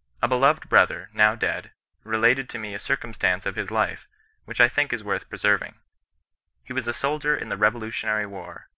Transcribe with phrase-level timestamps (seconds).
[0.22, 1.70] "A beloved brother, now dead,
[2.02, 4.08] related to me a cir cumstance of his life,
[4.46, 5.74] which I think is worth preserving.
[6.64, 8.70] He was a soldier in the revolutionary war.